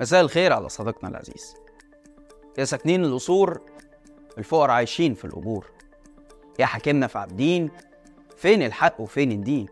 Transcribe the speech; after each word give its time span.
مساء 0.00 0.20
الخير 0.20 0.52
على 0.52 0.68
صديقنا 0.68 1.10
العزيز. 1.10 1.54
يا 2.58 2.64
ساكنين 2.64 3.04
القصور 3.04 3.60
الفقراء 4.38 4.70
عايشين 4.70 5.14
في 5.14 5.24
القبور. 5.24 5.66
يا 6.58 6.66
حاكمنا 6.66 7.06
في 7.06 7.18
عابدين 7.18 7.70
فين 8.36 8.62
الحق 8.62 9.00
وفين 9.00 9.32
الدين؟ 9.32 9.66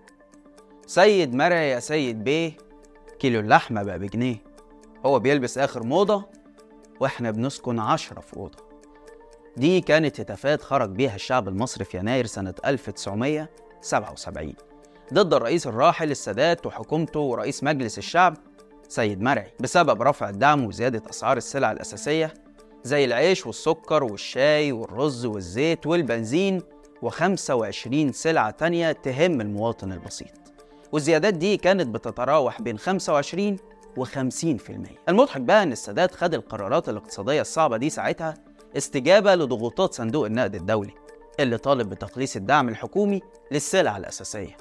سيد 0.87 1.35
مرعي 1.35 1.71
يا 1.71 1.81
سيد 1.81 2.25
بيه 2.25 2.53
كيلو 3.19 3.41
اللحمة 3.41 3.83
بقى 3.83 3.99
بجنيه. 3.99 4.37
هو 5.07 5.19
بيلبس 5.19 5.59
آخر 5.59 5.83
موضة 5.83 6.25
وإحنا 7.01 7.31
بنسكن 7.31 7.79
عشرة 7.79 8.21
في 8.21 8.37
أوضة. 8.37 8.59
دي 9.57 9.81
كانت 9.81 10.21
هتافات 10.21 10.63
خرج 10.63 10.91
بيها 10.91 11.15
الشعب 11.15 11.49
المصري 11.49 11.85
في 11.85 11.99
يناير 11.99 12.27
سنة 12.27 12.55
1977 12.67 14.55
ضد 15.13 15.35
الرئيس 15.35 15.67
الراحل 15.67 16.11
السادات 16.11 16.67
وحكومته 16.67 17.21
ورئيس 17.21 17.65
مجلس 17.65 17.99
الشعب 17.99 18.37
سيد 18.89 19.23
مرعي 19.23 19.51
بسبب 19.61 20.03
رفع 20.03 20.29
الدعم 20.29 20.65
وزيادة 20.65 21.03
أسعار 21.11 21.37
السلع 21.37 21.73
الأساسية 21.73 22.35
زي 22.85 23.05
العيش 23.05 23.47
والسكر 23.47 24.05
والشاي 24.05 24.73
والرز 24.73 25.27
والزيت 25.27 25.87
والبنزين 25.87 26.63
و25 27.05 28.11
سلعة 28.11 28.51
تانية 28.51 28.93
تهم 28.93 29.41
المواطن 29.41 29.93
البسيط. 29.93 30.29
والزيادات 30.93 31.35
دي 31.35 31.57
كانت 31.57 31.87
بتتراوح 31.87 32.63
بين 32.63 32.79
25 32.79 33.57
و 33.97 34.05
50% 34.05 34.09
المضحك 35.09 35.41
بقى 35.41 35.63
إن 35.63 35.73
السادات 35.73 36.15
خد 36.15 36.35
القرارات 36.35 36.89
الاقتصادية 36.89 37.41
الصعبة 37.41 37.77
دي 37.77 37.91
ساعتها 37.91 38.35
استجابة 38.77 39.35
لضغوطات 39.35 39.95
صندوق 39.95 40.27
النقد 40.27 40.55
الدولي 40.55 40.95
اللي 41.41 41.59
طالب 41.59 41.91
بتقليص 41.91 42.37
الدعم 42.37 42.69
الحكومي 42.69 43.21
للسلع 43.53 43.97
الأساسية. 43.97 44.57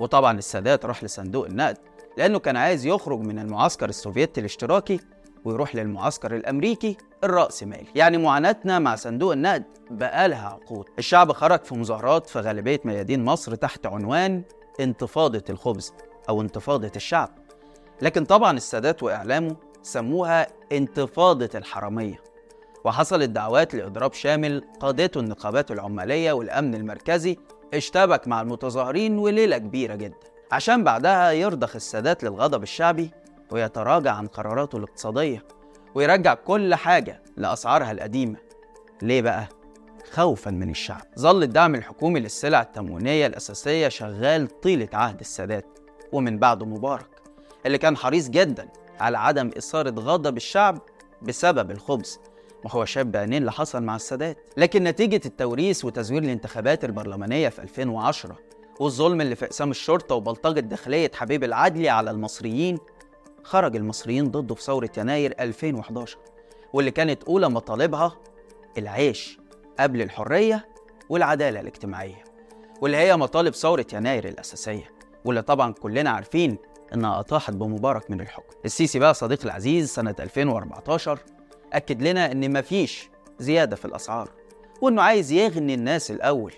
وطبعا 0.00 0.38
السادات 0.38 0.84
راح 0.84 1.04
لصندوق 1.04 1.46
النقد 1.46 1.78
لأنه 2.16 2.38
كان 2.38 2.56
عايز 2.56 2.86
يخرج 2.86 3.20
من 3.20 3.38
المعسكر 3.38 3.88
السوفيتي 3.88 4.40
الاشتراكي 4.40 5.00
ويروح 5.44 5.74
للمعسكر 5.74 6.36
الأمريكي 6.36 6.96
الرأسمالي 7.24 7.86
يعني 7.94 8.18
معاناتنا 8.18 8.78
مع 8.78 8.96
صندوق 8.96 9.32
النقد 9.32 9.64
بقالها 9.90 10.48
عقود. 10.48 10.86
الشعب 10.98 11.32
خرج 11.32 11.64
في 11.64 11.74
مظاهرات 11.74 12.26
في 12.26 12.40
غالبية 12.40 12.80
ميادين 12.84 13.24
مصر 13.24 13.54
تحت 13.54 13.86
عنوان 13.86 14.42
انتفاضة 14.80 15.44
الخبز 15.50 15.92
أو 16.28 16.40
انتفاضة 16.40 16.92
الشعب. 16.96 17.38
لكن 18.02 18.24
طبعا 18.24 18.56
السادات 18.56 19.02
وإعلامه 19.02 19.56
سموها 19.82 20.46
انتفاضة 20.72 21.50
الحرامية. 21.54 22.20
وحصلت 22.84 23.30
دعوات 23.30 23.74
لإضراب 23.74 24.12
شامل 24.12 24.64
قادته 24.80 25.20
النقابات 25.20 25.70
العمالية 25.70 26.32
والأمن 26.32 26.74
المركزي 26.74 27.36
اشتبك 27.74 28.28
مع 28.28 28.40
المتظاهرين 28.40 29.18
وليلة 29.18 29.58
كبيرة 29.58 29.94
جدا. 29.94 30.33
عشان 30.52 30.84
بعدها 30.84 31.30
يرضخ 31.32 31.76
السادات 31.76 32.24
للغضب 32.24 32.62
الشعبي 32.62 33.10
ويتراجع 33.50 34.12
عن 34.12 34.26
قراراته 34.26 34.76
الاقتصادية 34.78 35.44
ويرجع 35.94 36.34
كل 36.34 36.74
حاجة 36.74 37.22
لأسعارها 37.36 37.92
القديمة. 37.92 38.36
ليه 39.02 39.22
بقى؟ 39.22 39.48
خوفا 40.12 40.50
من 40.50 40.70
الشعب. 40.70 41.02
ظل 41.18 41.42
الدعم 41.42 41.74
الحكومي 41.74 42.20
للسلع 42.20 42.62
التموينية 42.62 43.26
الأساسية 43.26 43.88
شغال 43.88 44.60
طيلة 44.60 44.88
عهد 44.92 45.20
السادات 45.20 45.78
ومن 46.12 46.38
بعده 46.38 46.66
مبارك 46.66 47.08
اللي 47.66 47.78
كان 47.78 47.96
حريص 47.96 48.28
جدا 48.28 48.68
على 49.00 49.18
عدم 49.18 49.50
إثارة 49.58 49.90
غضب 49.90 50.36
الشعب 50.36 50.78
بسبب 51.22 51.70
الخبز 51.70 52.18
وهو 52.64 52.84
شاف 52.84 53.06
بعينين 53.06 53.38
اللي 53.38 53.52
حصل 53.52 53.82
مع 53.82 53.96
السادات. 53.96 54.38
لكن 54.56 54.84
نتيجة 54.84 55.20
التوريث 55.26 55.84
وتزوير 55.84 56.22
الانتخابات 56.22 56.84
البرلمانية 56.84 57.48
في 57.48 57.62
2010 57.62 58.38
والظلم 58.80 59.20
اللي 59.20 59.36
في 59.36 59.44
إقسام 59.44 59.70
الشرطة 59.70 60.14
وبلطجة 60.14 60.60
داخلية 60.60 61.10
حبيب 61.14 61.44
العدلي 61.44 61.88
على 61.88 62.10
المصريين 62.10 62.78
خرج 63.42 63.76
المصريين 63.76 64.30
ضده 64.30 64.54
في 64.54 64.62
ثورة 64.62 64.90
يناير 64.98 65.34
2011 65.40 66.18
واللي 66.72 66.90
كانت 66.90 67.24
أولى 67.24 67.48
مطالبها 67.48 68.16
العيش 68.78 69.38
قبل 69.80 70.02
الحرية 70.02 70.68
والعدالة 71.08 71.60
الاجتماعية 71.60 72.24
واللي 72.80 72.96
هي 72.96 73.16
مطالب 73.16 73.54
ثورة 73.54 73.86
يناير 73.92 74.28
الأساسية 74.28 74.90
واللي 75.24 75.42
طبعا 75.42 75.72
كلنا 75.72 76.10
عارفين 76.10 76.58
إنها 76.94 77.20
أطاحت 77.20 77.52
بمبارك 77.52 78.10
من 78.10 78.20
الحكم. 78.20 78.54
السيسي 78.64 78.98
بقى 78.98 79.14
صديقي 79.14 79.44
العزيز 79.44 79.90
سنة 79.90 80.14
2014 80.20 81.18
أكد 81.72 82.02
لنا 82.02 82.32
إن 82.32 82.52
مفيش 82.58 83.10
زيادة 83.38 83.76
في 83.76 83.84
الأسعار 83.84 84.30
وإنه 84.82 85.02
عايز 85.02 85.32
يغني 85.32 85.74
الناس 85.74 86.10
الأول 86.10 86.52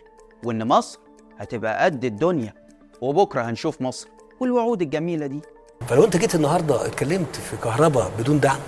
وإن 0.44 0.68
مصر 0.68 0.98
هتبقى 1.38 1.84
قد 1.84 2.04
الدنيا. 2.04 2.54
وبكرة 3.00 3.42
هنشوف 3.42 3.82
مصر. 3.82 4.08
والوعود 4.40 4.82
الجميلة 4.82 5.26
دي. 5.26 5.40
فلو 5.88 6.04
انت 6.04 6.16
جيت 6.16 6.34
النهارده 6.34 6.86
اتكلمت 6.86 7.36
في 7.36 7.56
كهرباء 7.56 8.10
بدون 8.18 8.40
دعم 8.40 8.58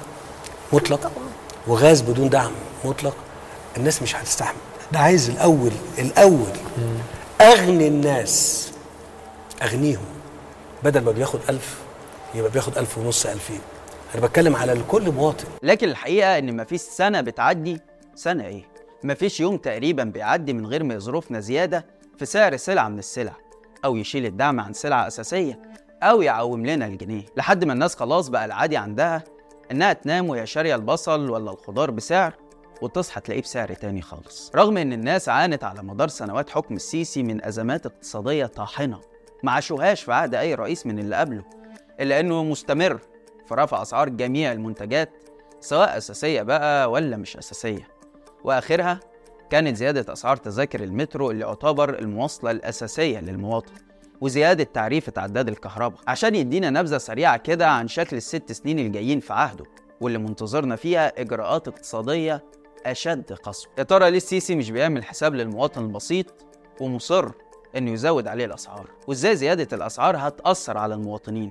مطلق 0.73 1.13
وغاز 1.67 2.01
بدون 2.01 2.29
دعم 2.29 2.51
مطلق 2.85 3.17
الناس 3.77 4.03
مش 4.03 4.17
هتستحمل. 4.17 4.59
ده 4.93 4.99
عايز 4.99 5.31
الأول 5.31 5.73
الأول 5.99 6.53
أغني 7.41 7.89
الناس. 7.89 8.73
أغنيهم. 9.63 10.05
بدل 10.85 11.01
ما 11.01 11.13
بياخد 11.13 11.41
ألف 11.49 11.79
يبقى 12.35 12.51
بياخد 12.51 12.79
ألف 12.79 12.99
ونص 12.99 13.27
ألفين. 13.27 13.61
أنا 14.15 14.27
بتكلم 14.27 14.57
على 14.57 14.73
الكل 14.73 15.11
مواطن. 15.11 15.45
لكن 15.63 15.89
الحقيقة 15.89 16.39
إن 16.39 16.57
مفيش 16.57 16.81
سنة 16.81 17.21
بتعدي. 17.21 17.81
سنة 18.15 18.45
إيه؟ 18.45 18.63
مفيش 19.05 19.41
يوم 19.41 19.57
تقريبا 19.57 20.05
بيعدي 20.05 20.53
من 20.53 20.67
غير 20.67 20.85
ما 20.85 20.95
يظروفنا 20.95 21.41
زيادة. 21.41 21.87
في 22.19 22.27
سعر 22.27 22.57
سلعة 22.57 22.89
من 22.89 22.99
السلع 22.99 23.33
أو 23.85 23.97
يشيل 23.97 24.27
الدعم 24.27 24.61
عن 24.61 24.73
سلعة 24.73 25.07
أساسية 25.07 25.63
أو 26.03 26.23
يعوم 26.23 26.67
لنا 26.67 26.87
الجنيه. 26.87 27.25
لحد 27.37 27.65
ما 27.65 27.73
الناس 27.73 27.97
خلاص 27.97 28.29
بقى 28.29 28.45
العادي 28.45 28.77
عندها 28.77 29.25
إنها 29.71 29.93
تنام 29.93 30.29
وهي 30.31 30.47
شارية 30.47 30.75
البصل 30.75 31.31
ولا 31.31 31.51
الخضار 31.51 31.91
بسعر 31.91 32.35
وتصحى 32.83 33.21
تلاقيه 33.21 33.43
بسعر 33.43 33.75
تاني 33.75 34.03
خالص. 34.03 34.51
رغم 34.55 34.77
إن 34.77 34.93
الناس 34.93 35.29
عانت 35.29 35.65
على 35.65 35.83
مدار 35.83 36.09
سنوات 36.09 36.51
حكم 36.51 36.75
السيسي 36.75 37.23
من 37.23 37.45
أزمات 37.45 37.87
اقتصادية 37.87 38.47
طاحنة 38.47 39.01
ما 39.43 39.53
عاشوهاش 39.53 40.03
في 40.03 40.13
عهد 40.13 40.35
أي 40.35 40.55
رئيس 40.55 40.87
من 40.87 40.99
اللي 40.99 41.17
قبله 41.17 41.45
إلا 42.01 42.21
إنه 42.21 42.45
مستمر 42.45 42.99
في 43.49 43.55
رفع 43.55 43.83
أسعار 43.83 44.09
جميع 44.09 44.53
المنتجات 44.53 45.11
سواء 45.61 45.97
أساسية 45.97 46.43
بقى 46.43 46.91
ولا 46.91 47.17
مش 47.17 47.37
أساسية. 47.37 47.89
وآخرها 48.45 49.01
كانت 49.51 49.77
زيادة 49.77 50.13
أسعار 50.13 50.37
تذاكر 50.37 50.83
المترو 50.85 51.31
اللي 51.31 51.45
يعتبر 51.45 51.99
المواصلة 51.99 52.51
الأساسية 52.51 53.21
للمواطن 53.21 53.73
وزيادة 54.21 54.65
تعريفة 54.65 55.13
عداد 55.17 55.49
الكهرباء 55.49 56.01
عشان 56.09 56.35
يدينا 56.35 56.71
نبذة 56.71 56.99
سريعة 56.99 57.37
كده 57.37 57.69
عن 57.69 57.89
شكل 57.89 58.17
الست 58.17 58.53
سنين 58.53 58.79
الجايين 58.79 59.21
في 59.21 59.33
عهده 59.33 59.65
واللي 60.01 60.19
منتظرنا 60.19 60.77
فيها 60.77 61.21
إجراءات 61.21 61.69
اقتصادية 61.69 62.45
أشد 62.87 63.33
قسوة. 63.33 63.73
يا 63.79 63.83
ترى 63.83 64.11
ليه 64.11 64.17
السيسي 64.17 64.55
مش 64.55 64.71
بيعمل 64.71 65.05
حساب 65.05 65.35
للمواطن 65.35 65.83
البسيط 65.85 66.27
ومصر 66.81 67.29
إنه 67.77 67.91
يزود 67.91 68.27
عليه 68.29 68.45
الأسعار؟ 68.45 68.91
وإزاي 69.09 69.37
زيادة 69.37 69.77
الأسعار 69.77 70.17
هتأثر 70.17 70.79
على 70.79 70.95
المواطنين؟ 70.95 71.51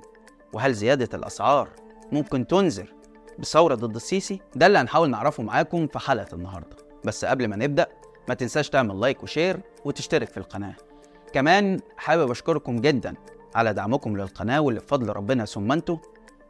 وهل 0.52 0.74
زيادة 0.74 1.18
الأسعار 1.18 1.68
ممكن 2.12 2.46
تنذر 2.46 2.92
بثورة 3.38 3.74
ضد 3.74 3.94
السيسي؟ 3.94 4.40
ده 4.54 4.66
اللي 4.66 4.78
هنحاول 4.78 5.10
نعرفه 5.10 5.42
معاكم 5.42 5.86
في 5.86 5.98
حلقة 5.98 6.34
النهاردة. 6.34 6.87
بس 7.04 7.24
قبل 7.24 7.48
ما 7.48 7.56
نبدأ 7.56 7.86
ما 8.28 8.34
تنساش 8.34 8.68
تعمل 8.68 9.00
like 9.00 9.22
و 9.22 9.28
share 9.28 9.60
وتشترك 9.84 10.28
في 10.28 10.36
القناة. 10.36 10.74
كمان 11.32 11.80
حابب 11.96 12.30
أشكركم 12.30 12.76
جدا 12.76 13.14
على 13.54 13.74
دعمكم 13.74 14.16
للقناة 14.16 14.60
واللي 14.60 14.80
بفضل 14.80 15.08
ربنا 15.08 15.44
ثم 15.44 15.72
أنتوا 15.72 15.96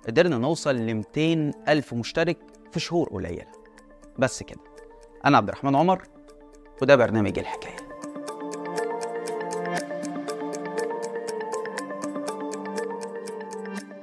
قدرنا 0.06 0.38
نوصل 0.38 0.76
ل 0.76 0.94
200 0.94 1.52
ألف 1.68 1.94
مشترك 1.94 2.38
في 2.72 2.80
شهور 2.80 3.08
قليلة. 3.08 3.46
بس 4.18 4.42
كده. 4.42 4.60
أنا 5.24 5.36
عبد 5.36 5.48
الرحمن 5.48 5.76
عمر 5.76 6.02
وده 6.82 6.96
برنامج 6.96 7.38
الحكاية. 7.38 7.88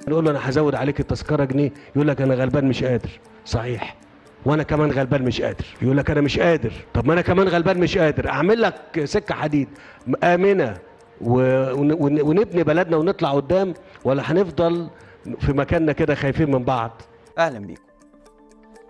نقول 0.08 0.26
له 0.26 0.32
أنا 0.32 0.50
هزود 0.50 0.76
عليك 0.76 1.00
التذكرة 1.00 1.44
جنيه 1.46 1.72
يقول 1.96 2.08
لك 2.08 2.22
أنا 2.22 2.36
غلبان 2.36 2.66
مش 2.66 2.84
قادر. 2.84 3.20
صحيح. 3.46 3.96
وأنا 4.46 4.64
كمان 4.64 4.92
غلبان 4.92 5.22
مش 5.24 5.42
قادر. 5.42 5.66
يقول 5.82 5.98
لك 5.98 6.10
أنا 6.12 6.22
مش 6.22 6.40
قادر. 6.40 6.72
طب 6.94 7.08
ما 7.08 7.14
أنا 7.14 7.22
كمان 7.22 7.48
غلبان 7.48 7.80
مش 7.80 7.98
قادر. 7.98 8.30
أعمل 8.30 8.62
لك 8.62 9.02
سكة 9.06 9.36
حديد. 9.36 9.68
آمنة. 10.24 10.78
ونبني 11.22 12.64
بلدنا 12.64 12.98
ونطلع 12.98 13.32
قدام. 13.32 13.74
ولا 14.04 14.32
هنفضل 14.32 14.90
في 15.40 15.54
مكاننا 15.54 15.92
كده 15.92 16.16
خايفين 16.16 16.52
من 16.52 16.64
بعض. 16.64 17.02
أهلا 17.38 17.60
بيكم. 17.60 17.82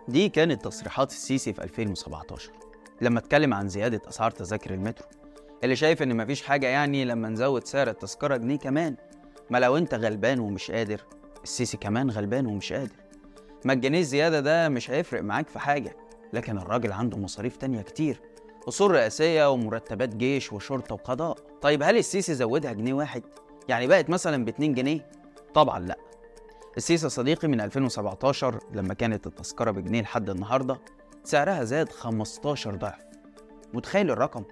دي 0.07 0.29
كانت 0.29 0.65
تصريحات 0.65 1.11
السيسي 1.11 1.53
في 1.53 1.63
2017 1.63 2.49
لما 3.01 3.19
اتكلم 3.19 3.53
عن 3.53 3.67
زيادة 3.69 4.01
أسعار 4.09 4.31
تذاكر 4.31 4.73
المترو. 4.73 5.07
اللي 5.63 5.75
شايف 5.75 6.01
إن 6.03 6.17
مفيش 6.17 6.41
حاجة 6.41 6.67
يعني 6.67 7.05
لما 7.05 7.29
نزود 7.29 7.67
سعر 7.67 7.89
التذكرة 7.89 8.37
جنيه 8.37 8.57
كمان. 8.57 8.95
ما 9.49 9.57
لو 9.57 9.77
أنت 9.77 9.93
غلبان 9.93 10.39
ومش 10.39 10.71
قادر 10.71 11.01
السيسي 11.43 11.77
كمان 11.77 12.09
غلبان 12.09 12.45
ومش 12.45 12.73
قادر. 12.73 12.95
ما 13.65 13.73
الجنيه 13.73 13.99
الزيادة 13.99 14.39
ده 14.39 14.69
مش 14.69 14.91
هيفرق 14.91 15.21
معاك 15.21 15.47
في 15.47 15.59
حاجة 15.59 15.97
لكن 16.33 16.57
الراجل 16.57 16.91
عنده 16.91 17.17
مصاريف 17.17 17.57
تانية 17.57 17.81
كتير 17.81 18.21
أصول 18.67 18.91
رئاسية 18.91 19.51
ومرتبات 19.51 20.15
جيش 20.15 20.53
وشرطة 20.53 20.95
وقضاء 20.95 21.37
طيب 21.61 21.83
هل 21.83 21.97
السيسي 21.97 22.33
زودها 22.33 22.73
جنيه 22.73 22.93
واحد؟ 22.93 23.23
يعني 23.67 23.87
بقت 23.87 24.09
مثلا 24.09 24.45
ب 24.45 24.47
2 24.47 24.73
جنيه؟ 24.73 25.09
طبعا 25.53 25.79
لا 25.79 25.97
السيسي 26.77 27.09
صديقي 27.09 27.47
من 27.47 27.61
2017 27.61 28.59
لما 28.73 28.93
كانت 28.93 29.27
التذكرة 29.27 29.71
بجنيه 29.71 30.01
لحد 30.01 30.29
النهاردة 30.29 30.79
سعرها 31.23 31.63
زاد 31.63 31.91
15 31.91 32.75
ضعف 32.75 32.99
متخيل 33.73 34.11
الرقم؟ 34.11 34.43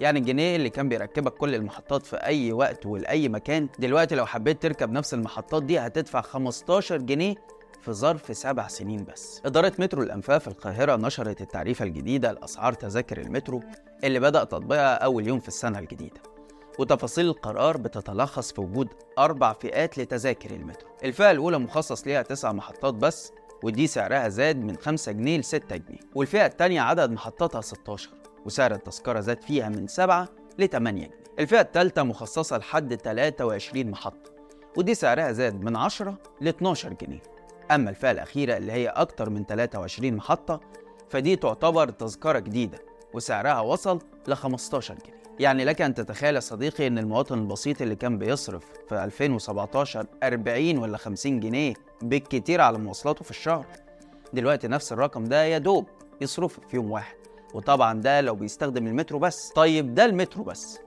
يعني 0.00 0.18
الجنيه 0.18 0.56
اللي 0.56 0.70
كان 0.70 0.88
بيركبك 0.88 1.34
كل 1.34 1.54
المحطات 1.54 2.06
في 2.06 2.16
أي 2.16 2.52
وقت 2.52 2.86
ولأي 2.86 3.28
مكان 3.28 3.68
دلوقتي 3.78 4.14
لو 4.14 4.26
حبيت 4.26 4.62
تركب 4.62 4.92
نفس 4.92 5.14
المحطات 5.14 5.62
دي 5.62 5.78
هتدفع 5.78 6.20
15 6.20 6.96
جنيه 6.96 7.34
في 7.82 7.92
ظرف 7.92 8.36
سبع 8.36 8.68
سنين 8.68 9.04
بس. 9.04 9.42
إدارة 9.44 9.72
مترو 9.78 10.02
الأنفاق 10.02 10.38
في 10.38 10.48
القاهرة 10.48 10.96
نشرت 10.96 11.40
التعريفة 11.40 11.84
الجديدة 11.84 12.32
لأسعار 12.32 12.72
تذاكر 12.72 13.20
المترو 13.20 13.62
اللي 14.04 14.20
بدأ 14.20 14.44
تطبيقها 14.44 14.94
أول 14.94 15.26
يوم 15.26 15.40
في 15.40 15.48
السنة 15.48 15.78
الجديدة. 15.78 16.20
وتفاصيل 16.78 17.26
القرار 17.26 17.76
بتتلخص 17.76 18.52
في 18.52 18.60
وجود 18.60 18.88
أربع 19.18 19.52
فئات 19.52 19.98
لتذاكر 19.98 20.50
المترو. 20.50 20.88
الفئة 21.04 21.30
الأولى 21.30 21.58
مخصص 21.58 22.06
ليها 22.06 22.22
تسع 22.22 22.52
محطات 22.52 22.94
بس 22.94 23.32
ودي 23.62 23.86
سعرها 23.86 24.28
زاد 24.28 24.56
من 24.56 24.76
5 24.76 25.12
جنيه 25.12 25.38
ل 25.38 25.44
6 25.44 25.76
جنيه. 25.76 26.00
والفئة 26.14 26.46
التانية 26.46 26.80
عدد 26.80 27.10
محطاتها 27.10 27.60
16 27.60 28.10
وسعر 28.46 28.72
التذكرة 28.72 29.20
زاد 29.20 29.42
فيها 29.42 29.68
من 29.68 29.86
7 29.86 30.28
ل 30.58 30.66
8 30.68 31.06
جنيه. 31.06 31.22
الفئة 31.38 31.60
التالتة 31.60 32.02
مخصصة 32.02 32.58
لحد 32.58 32.94
23 32.94 33.90
محطة 33.90 34.32
ودي 34.76 34.94
سعرها 34.94 35.32
زاد 35.32 35.64
من 35.64 35.76
10 35.76 36.18
ل 36.40 36.48
12 36.48 36.92
جنيه. 36.92 37.22
أما 37.74 37.90
الفئة 37.90 38.10
الأخيرة 38.10 38.56
اللي 38.56 38.72
هي 38.72 38.88
أكتر 38.88 39.30
من 39.30 39.44
23 39.44 40.12
محطة 40.14 40.60
فدي 41.08 41.36
تعتبر 41.36 41.88
تذكرة 41.88 42.38
جديدة 42.38 42.78
وسعرها 43.14 43.60
وصل 43.60 43.98
ل 44.28 44.34
15 44.34 44.94
جنيه. 44.94 45.22
يعني 45.38 45.64
لك 45.64 45.82
أن 45.82 45.94
تتخيل 45.94 46.34
يا 46.34 46.40
صديقي 46.40 46.86
أن 46.86 46.98
المواطن 46.98 47.38
البسيط 47.38 47.82
اللي 47.82 47.96
كان 47.96 48.18
بيصرف 48.18 48.64
في 48.88 49.04
2017 49.04 50.06
40 50.22 50.78
ولا 50.78 50.96
50 50.96 51.40
جنيه 51.40 51.74
بالكتير 52.02 52.60
على 52.60 52.78
مواصلاته 52.78 53.24
في 53.24 53.30
الشهر. 53.30 53.66
دلوقتي 54.32 54.68
نفس 54.68 54.92
الرقم 54.92 55.24
ده 55.24 55.44
يا 55.44 55.58
دوب 55.58 55.86
يصرفه 56.20 56.62
في 56.68 56.76
يوم 56.76 56.90
واحد. 56.90 57.16
وطبعا 57.54 58.00
ده 58.00 58.20
لو 58.20 58.34
بيستخدم 58.34 58.86
المترو 58.86 59.18
بس. 59.18 59.48
طيب 59.54 59.94
ده 59.94 60.04
المترو 60.04 60.44
بس. 60.44 60.78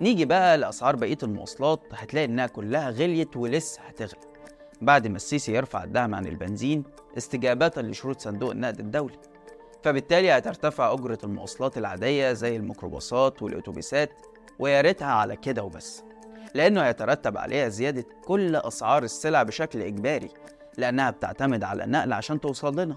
نيجي 0.00 0.24
بقى 0.24 0.58
لأسعار 0.58 0.96
بقية 0.96 1.18
المواصلات 1.22 1.80
هتلاقي 1.92 2.24
إنها 2.24 2.46
كلها 2.46 2.90
غليت 2.90 3.36
ولسه 3.36 3.80
هتغلى 3.82 4.33
بعد 4.82 5.06
ما 5.06 5.16
السيسي 5.16 5.52
يرفع 5.52 5.84
الدعم 5.84 6.14
عن 6.14 6.26
البنزين 6.26 6.84
استجابة 7.18 7.72
لشروط 7.76 8.20
صندوق 8.20 8.50
النقد 8.50 8.80
الدولي. 8.80 9.18
فبالتالي 9.82 10.30
هترتفع 10.30 10.92
أجرة 10.92 11.18
المواصلات 11.24 11.78
العادية 11.78 12.32
زي 12.32 12.56
الميكروباصات 12.56 13.42
والأتوبيسات 13.42 14.10
ويا 14.58 14.80
ريتها 14.80 15.12
على 15.12 15.36
كده 15.36 15.62
وبس. 15.62 16.02
لأنه 16.54 16.82
هيترتب 16.82 17.38
عليها 17.38 17.68
زيادة 17.68 18.04
كل 18.24 18.56
أسعار 18.56 19.02
السلع 19.02 19.42
بشكل 19.42 19.82
إجباري 19.82 20.28
لأنها 20.78 21.10
بتعتمد 21.10 21.64
على 21.64 21.84
النقل 21.84 22.12
عشان 22.12 22.40
توصل 22.40 22.80
لنا. 22.80 22.96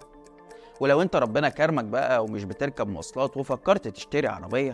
ولو 0.80 1.02
أنت 1.02 1.16
ربنا 1.16 1.50
كرمك 1.50 1.84
بقى 1.84 2.24
ومش 2.24 2.44
بتركب 2.44 2.88
مواصلات 2.88 3.38
وفكرت 3.38 3.88
تشتري 3.88 4.28
عربية 4.28 4.74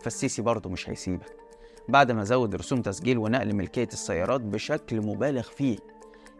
فالسيسي 0.00 0.42
برضه 0.42 0.70
مش 0.70 0.90
هيسيبك. 0.90 1.36
بعد 1.88 2.12
ما 2.12 2.24
زود 2.24 2.54
رسوم 2.54 2.82
تسجيل 2.82 3.18
ونقل 3.18 3.54
ملكية 3.54 3.88
السيارات 3.92 4.40
بشكل 4.40 5.00
مبالغ 5.00 5.42
فيه 5.42 5.76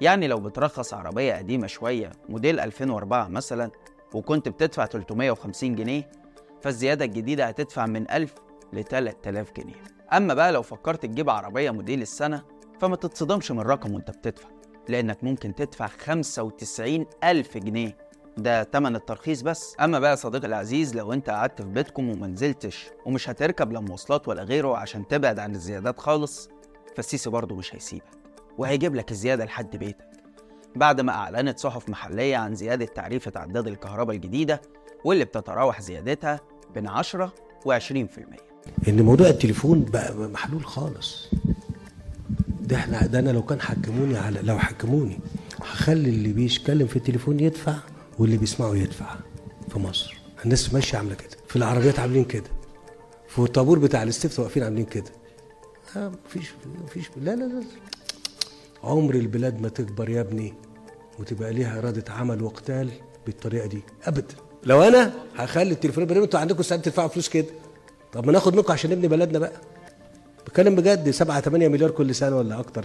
يعني 0.00 0.26
لو 0.26 0.40
بترخص 0.40 0.94
عربية 0.94 1.34
قديمة 1.34 1.66
شوية 1.66 2.12
موديل 2.28 2.60
2004 2.60 3.28
مثلا 3.28 3.70
وكنت 4.14 4.48
بتدفع 4.48 4.86
350 4.86 5.74
جنيه 5.74 6.10
فالزيادة 6.62 7.04
الجديدة 7.04 7.44
هتدفع 7.46 7.86
من 7.86 8.10
1000 8.10 8.34
ل 8.72 8.84
3000 8.84 9.52
جنيه. 9.56 9.74
أما 10.12 10.34
بقى 10.34 10.52
لو 10.52 10.62
فكرت 10.62 11.06
تجيب 11.06 11.30
عربية 11.30 11.70
موديل 11.70 12.02
السنة 12.02 12.42
فما 12.80 12.96
تتصدمش 12.96 13.50
من 13.50 13.58
الرقم 13.60 13.94
وأنت 13.94 14.10
بتدفع 14.10 14.48
لأنك 14.88 15.24
ممكن 15.24 15.54
تدفع 15.54 15.86
95 15.86 17.06
ألف 17.24 17.58
جنيه. 17.58 17.96
ده 18.36 18.62
تمن 18.62 18.96
الترخيص 18.96 19.42
بس. 19.42 19.76
أما 19.80 19.98
بقى 19.98 20.16
صديقي 20.16 20.46
العزيز 20.46 20.96
لو 20.96 21.12
أنت 21.12 21.30
قعدت 21.30 21.62
في 21.62 21.68
بيتكم 21.68 22.08
وما 22.08 22.26
نزلتش 22.26 22.90
ومش 23.06 23.28
هتركب 23.30 23.72
لا 23.72 23.80
مواصلات 23.80 24.28
ولا 24.28 24.42
غيره 24.42 24.76
عشان 24.76 25.08
تبعد 25.08 25.38
عن 25.38 25.54
الزيادات 25.54 26.00
خالص 26.00 26.48
فالسيسي 26.96 27.30
برضه 27.30 27.54
مش 27.56 27.74
هيسيبك. 27.74 28.21
وهيجيب 28.58 28.94
لك 28.94 29.10
الزيادة 29.10 29.44
لحد 29.44 29.76
بيتك. 29.76 30.04
بعد 30.76 31.00
ما 31.00 31.12
أعلنت 31.12 31.58
صحف 31.58 31.88
محلية 31.88 32.36
عن 32.36 32.54
زيادة 32.54 32.84
تعريفة 32.84 33.32
عداد 33.36 33.66
الكهرباء 33.66 34.16
الجديدة 34.16 34.60
واللي 35.04 35.24
بتتراوح 35.24 35.80
زيادتها 35.80 36.40
بين 36.74 36.86
10 36.88 37.32
و 37.66 37.78
20% 37.78 37.82
إن 38.88 39.02
موضوع 39.02 39.26
التليفون 39.28 39.84
بقى 39.84 40.14
محلول 40.14 40.64
خالص. 40.66 41.28
ده 42.60 42.76
إحنا 42.76 43.06
ده 43.06 43.18
أنا 43.18 43.30
لو 43.30 43.42
كان 43.42 43.60
حكموني 43.60 44.18
على 44.18 44.40
لو 44.42 44.58
حكموني 44.58 45.18
هخلي 45.60 46.08
اللي 46.08 46.32
بيتكلم 46.32 46.86
في 46.86 46.96
التليفون 46.96 47.40
يدفع 47.40 47.74
واللي 48.18 48.36
بيسمعه 48.36 48.74
يدفع 48.74 49.14
في 49.68 49.78
مصر. 49.78 50.16
الناس 50.44 50.74
ماشية 50.74 50.98
عاملة 50.98 51.14
كده. 51.14 51.36
في 51.48 51.56
العربيات 51.56 51.98
عاملين 51.98 52.24
كده. 52.24 52.50
في 53.28 53.38
الطابور 53.38 53.78
بتاع 53.78 54.02
الاستفتاء 54.02 54.40
واقفين 54.44 54.62
عاملين 54.62 54.84
كده. 54.84 55.10
آه 55.96 56.12
مفيش 56.26 56.50
مفيش 56.84 57.10
لا 57.16 57.36
لا 57.36 57.44
لا. 57.44 57.62
عمر 58.84 59.14
البلاد 59.14 59.60
ما 59.60 59.68
تكبر 59.68 60.08
يا 60.10 60.20
ابني 60.20 60.54
وتبقى 61.18 61.52
ليها 61.52 61.78
إرادة 61.78 62.12
عمل 62.12 62.42
وقتال 62.42 62.90
بالطريقة 63.26 63.66
دي. 63.66 63.82
أبدا. 64.04 64.34
لو 64.64 64.82
أنا 64.82 65.12
هخلي 65.36 65.70
التليفون 65.72 66.06
بريم 66.06 66.22
أنتوا 66.22 66.40
عندكم 66.40 66.62
ساعات 66.62 66.84
تدفعوا 66.84 67.08
فلوس 67.08 67.28
كده. 67.28 67.46
طب 68.12 68.26
ما 68.26 68.32
ناخد 68.32 68.54
منكم 68.56 68.72
عشان 68.72 68.90
نبني 68.90 69.08
بلدنا 69.08 69.38
بقى. 69.38 69.52
بتكلم 70.46 70.74
بجد 70.74 71.10
7 71.10 71.40
8 71.40 71.68
مليار 71.68 71.90
كل 71.90 72.14
سنة 72.14 72.36
ولا 72.36 72.60
أكتر؟ 72.60 72.84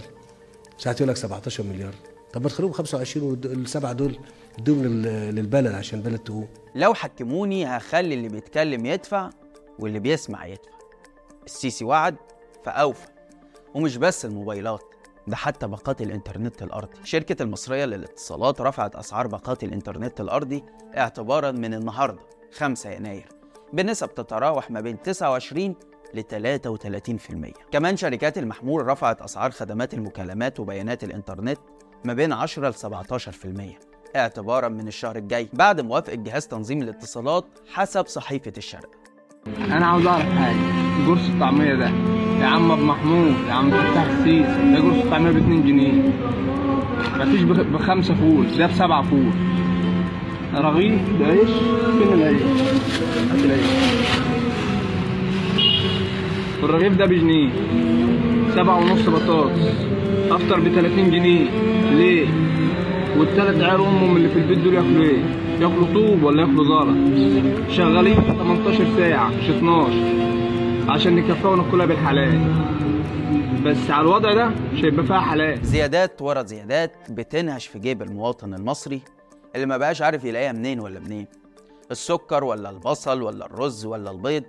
ساعات 0.78 1.00
يقول 1.00 1.08
لك 1.10 1.16
17 1.16 1.64
مليار. 1.64 1.94
طب 2.32 2.42
ما 2.42 2.48
تخلوهم 2.48 2.72
25 2.72 3.28
والسبعة 3.44 3.92
دول 3.92 4.18
لل- 4.66 5.34
للبلد 5.34 5.74
عشان 5.74 5.98
البلد 5.98 6.18
تقوم. 6.18 6.48
لو 6.74 6.94
حكموني 6.94 7.66
هخلي 7.66 8.14
اللي 8.14 8.28
بيتكلم 8.28 8.86
يدفع 8.86 9.30
واللي 9.78 9.98
بيسمع 9.98 10.46
يدفع. 10.46 10.70
السيسي 11.46 11.84
وعد 11.84 12.16
فأوفى 12.64 13.06
ومش 13.74 13.96
بس 13.96 14.24
الموبايلات. 14.24 14.87
ده 15.28 15.36
حتى 15.36 15.66
باقات 15.66 16.02
الإنترنت 16.02 16.62
الأرضي. 16.62 17.04
شركة 17.04 17.42
المصرية 17.42 17.84
للاتصالات 17.84 18.60
رفعت 18.60 18.96
أسعار 18.96 19.26
باقات 19.26 19.64
الإنترنت 19.64 20.20
الأرضي 20.20 20.64
اعتبارا 20.96 21.50
من 21.50 21.74
النهاردة 21.74 22.18
5 22.58 22.90
يناير 22.90 23.28
بنسب 23.72 24.14
تتراوح 24.14 24.70
ما 24.70 24.80
بين 24.80 25.02
29 25.02 25.74
ل 26.14 26.22
33% 26.22 27.52
كمان 27.70 27.96
شركات 27.96 28.38
المحمول 28.38 28.86
رفعت 28.86 29.22
أسعار 29.22 29.50
خدمات 29.50 29.94
المكالمات 29.94 30.60
وبيانات 30.60 31.04
الإنترنت 31.04 31.58
ما 32.04 32.12
بين 32.14 32.32
10 32.32 32.68
ل 32.68 32.74
17% 32.74 34.16
اعتبارا 34.16 34.68
من 34.68 34.88
الشهر 34.88 35.16
الجاي 35.16 35.48
بعد 35.52 35.80
موافقة 35.80 36.14
جهاز 36.14 36.46
تنظيم 36.46 36.82
الاتصالات 36.82 37.44
حسب 37.72 38.06
صحيفة 38.06 38.52
الشرق. 38.56 38.90
أنا 39.58 39.86
عاوز 39.86 40.06
أعرف 40.06 40.26
حاجة. 40.26 40.56
قرص 41.08 41.28
الطعمية 41.28 41.74
ده 41.74 42.17
يا 42.40 42.46
عم 42.46 42.70
أبو 42.70 42.84
محمود 42.84 43.32
يا 43.48 43.52
عم 43.52 43.70
فتح 43.70 44.02
السيسي 44.10 44.72
ده 44.72 44.78
قرص 44.80 44.96
الطعميه 45.04 45.30
ب 45.30 45.36
2 45.36 45.62
جنيه 45.66 45.92
مفيش 47.20 47.42
بخ- 47.42 47.60
بخمسة 47.74 48.14
فول 48.14 48.46
ده 48.58 48.66
بسبعة 48.66 49.02
فول 49.02 49.30
رغيف 50.54 51.00
ده 51.20 51.26
عيش 51.26 51.50
فين 51.98 52.12
العيش؟ 52.12 52.42
هات 53.32 53.44
العيش 53.44 53.64
الرغيف 56.62 56.96
ده 56.96 57.06
بجنيه 57.06 57.48
سبعة 58.54 58.76
ونص 58.78 59.08
بطاطس 59.08 59.60
أفطر 60.30 60.60
ب 60.60 60.68
30 60.68 61.10
جنيه 61.10 61.44
ليه؟ 61.92 62.26
والتلات 63.18 63.62
عيال 63.62 63.80
أمهم 63.80 64.16
اللي 64.16 64.28
في 64.28 64.36
البيت 64.38 64.58
دول 64.58 64.74
ياكلوا 64.74 65.04
إيه؟ 65.04 65.18
ياكلوا 65.60 65.86
طوب 65.94 66.22
ولا 66.22 66.40
ياكلوا 66.42 66.64
زلط؟ 66.64 66.96
شغالين 67.70 68.14
18 68.38 68.84
ساعة 68.98 69.28
مش 69.28 69.50
12 69.50 69.88
عشان 70.88 71.16
نكفيها 71.16 71.48
وناكلها 71.50 71.86
بالحلال. 71.86 72.40
بس 73.64 73.90
على 73.90 74.00
الوضع 74.00 74.34
ده 74.34 74.48
مش 74.48 74.84
هيبقى 74.84 75.06
فيها 75.06 75.20
حلال. 75.20 75.66
زيادات 75.66 76.22
ورا 76.22 76.42
زيادات 76.42 76.92
بتنهش 77.10 77.66
في 77.66 77.78
جيب 77.78 78.02
المواطن 78.02 78.54
المصري 78.54 79.02
اللي 79.54 79.66
ما 79.66 79.76
بقاش 79.76 80.02
عارف 80.02 80.24
يلاقيها 80.24 80.52
منين 80.52 80.80
ولا 80.80 81.00
منين. 81.00 81.26
السكر 81.90 82.44
ولا 82.44 82.70
البصل 82.70 83.22
ولا 83.22 83.46
الرز 83.46 83.86
ولا 83.86 84.10
البيض. 84.10 84.42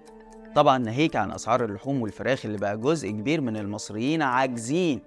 طبعا 0.56 0.78
ناهيك 0.78 1.16
عن 1.16 1.32
أسعار 1.32 1.66
اللحوم 1.66 2.02
والفراخ 2.02 2.46
اللي 2.46 2.58
بقى 2.58 2.78
جزء 2.78 3.10
كبير 3.10 3.42
من 3.42 3.58
المصريين 3.58 4.22
عاجزين 4.22 5.02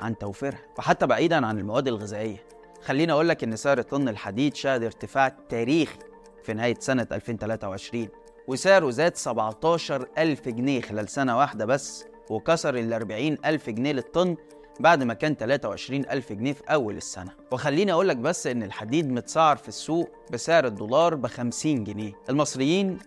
عن 0.00 0.18
توفيرها. 0.18 0.58
وحتى 0.78 1.06
بعيدا 1.06 1.46
عن 1.46 1.58
المواد 1.58 1.88
الغذائية. 1.88 2.36
خليني 2.84 3.12
أقول 3.12 3.28
لك 3.28 3.44
إن 3.44 3.56
سعر 3.56 3.82
طن 3.82 4.08
الحديد 4.08 4.54
شهد 4.54 4.82
ارتفاع 4.82 5.28
تاريخي 5.48 5.98
في 6.42 6.54
نهاية 6.54 6.74
سنة 6.78 7.06
2023 7.12 8.08
وسعره 8.48 8.90
زاد 8.90 9.16
17 9.16 10.08
ألف 10.18 10.48
جنيه 10.48 10.80
خلال 10.80 11.08
سنة 11.08 11.38
واحدة 11.38 11.64
بس 11.64 12.04
وكسر 12.30 12.74
ال 12.74 12.92
40 12.92 13.36
ألف 13.44 13.70
جنيه 13.70 13.92
للطن 13.92 14.36
بعد 14.80 15.02
ما 15.02 15.14
كان 15.14 15.34
23 15.34 16.00
ألف 16.10 16.32
جنيه 16.32 16.52
في 16.52 16.62
أول 16.72 16.96
السنة. 16.96 17.30
وخليني 17.52 17.92
أقول 17.92 18.08
لك 18.08 18.16
بس 18.16 18.46
إن 18.46 18.62
الحديد 18.62 19.10
متسعر 19.10 19.56
في 19.56 19.68
السوق 19.68 20.10
بسعر 20.32 20.66
الدولار 20.66 21.14
ب 21.14 21.26
50 21.26 21.84
جنيه. 21.84 22.12
المصريين 22.30 22.98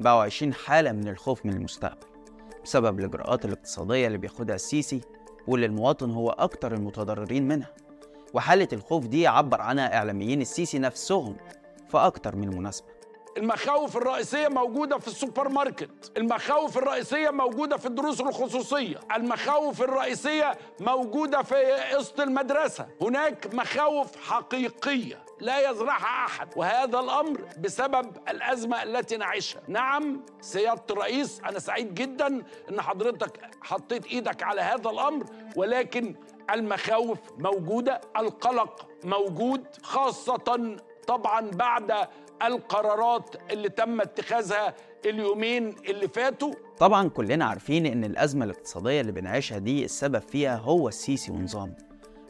بقوا 0.00 0.20
عايشين 0.20 0.54
حالة 0.54 0.92
من 0.92 1.08
الخوف 1.08 1.46
من 1.46 1.52
المستقبل 1.52 2.06
بسبب 2.64 3.00
الإجراءات 3.00 3.44
الاقتصادية 3.44 4.06
اللي 4.06 4.18
بياخدها 4.18 4.54
السيسي 4.56 5.00
واللي 5.46 5.66
المواطن 5.66 6.10
هو 6.10 6.30
أكتر 6.30 6.74
المتضررين 6.74 7.48
منها. 7.48 7.70
وحالة 8.34 8.68
الخوف 8.72 9.06
دي 9.06 9.26
عبر 9.26 9.60
عنها 9.60 9.94
إعلاميين 9.96 10.40
السيسي 10.40 10.78
نفسهم 10.78 11.36
في 11.88 11.98
أكتر 11.98 12.36
من 12.36 12.48
مناسبة. 12.58 12.91
المخاوف 13.36 13.96
الرئيسية 13.96 14.48
موجودة 14.48 14.98
في 14.98 15.08
السوبر 15.08 15.48
ماركت 15.48 16.12
المخاوف 16.16 16.78
الرئيسية 16.78 17.30
موجودة 17.30 17.76
في 17.76 17.86
الدروس 17.86 18.20
الخصوصية. 18.20 19.00
المخاوف 19.16 19.82
الرئيسية 19.82 20.58
موجودة 20.80 21.42
في 21.42 21.72
قسط 21.94 22.20
المدرسة. 22.20 22.86
هناك 23.02 23.54
مخاوف 23.54 24.16
حقيقية 24.16 25.24
لا 25.40 25.70
يزرعها 25.70 26.26
أحد 26.26 26.48
وهذا 26.56 27.00
الأمر 27.00 27.40
بسبب 27.58 28.16
الأزمة 28.28 28.82
التي 28.82 29.16
نعيشها. 29.16 29.62
نعم 29.68 30.24
سيادة 30.40 30.84
الرئيس 30.90 31.40
أنا 31.40 31.58
سعيد 31.58 31.94
جدا 31.94 32.42
أن 32.70 32.80
حضرتك 32.80 33.40
حطيت 33.62 34.06
إيدك 34.06 34.42
على 34.42 34.60
هذا 34.60 34.90
الأمر 34.90 35.26
ولكن 35.56 36.14
المخاوف 36.54 37.18
موجودة 37.38 38.00
القلق 38.16 38.86
موجود 39.04 39.66
خاصة 39.82 40.76
طبعا 41.06 41.50
بعد 41.50 41.92
القرارات 42.46 43.36
اللي 43.50 43.68
تم 43.68 44.00
اتخاذها 44.00 44.74
اليومين 45.06 45.68
اللي 45.88 46.08
فاتوا. 46.08 46.54
طبعا 46.78 47.08
كلنا 47.08 47.44
عارفين 47.44 47.86
إن 47.86 48.04
الأزمة 48.04 48.44
الاقتصادية 48.44 49.00
اللي 49.00 49.12
بنعيشها 49.12 49.58
دي 49.58 49.84
السبب 49.84 50.18
فيها 50.22 50.56
هو 50.56 50.88
السيسي 50.88 51.32
ونظامه 51.32 51.76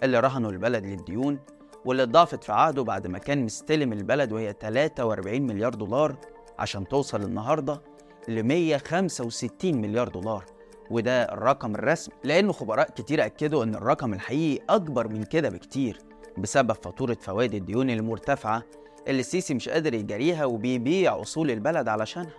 اللي 0.03 0.21
رهنوا 0.21 0.51
البلد 0.51 0.87
للديون 0.87 1.39
واللي 1.85 2.03
اتضاعفت 2.03 2.45
في 2.45 2.53
عهده 2.53 2.83
بعد 2.85 3.07
ما 3.07 3.19
كان 3.19 3.45
مستلم 3.45 3.93
البلد 3.93 4.33
وهي 4.33 4.55
43 4.61 5.43
مليار 5.43 5.75
دولار 5.75 6.17
عشان 6.59 6.89
توصل 6.89 7.23
النهارده 7.23 7.83
ل 8.29 8.43
165 8.43 9.75
مليار 9.81 10.09
دولار. 10.09 10.45
وده 10.91 11.23
الرقم 11.23 11.75
الرسمي 11.75 12.15
لأن 12.25 12.53
خبراء 12.53 12.91
كتير 12.91 13.25
أكدوا 13.27 13.65
إن 13.65 13.75
الرقم 13.75 14.15
الحقيقي 14.15 14.65
أكبر 14.71 15.09
من 15.09 15.25
كده 15.25 15.49
بكتير. 15.49 15.99
بسبب 16.39 16.73
فاتورة 16.73 17.17
فوائد 17.21 17.55
الديون 17.55 17.91
المرتفعة 17.91 18.63
اللي 19.09 19.21
السيسي 19.21 19.55
مش 19.55 19.69
قادر 19.69 19.95
يجاريها 19.95 20.45
وبيبيع 20.45 21.21
أصول 21.23 21.51
البلد 21.51 21.89
علشانها. 21.89 22.33